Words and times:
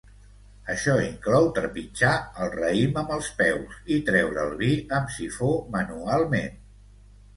Això 0.75 0.93
inclou 1.07 1.49
trepitjar 1.57 2.13
el 2.45 2.49
raïm 2.55 2.97
amb 3.01 3.13
els 3.17 3.29
peus 3.43 3.77
i 3.97 3.99
treure 4.11 4.43
el 4.47 4.57
vi 4.63 4.71
amb 5.01 5.15
sifó 5.19 5.53
manualment. 5.77 6.61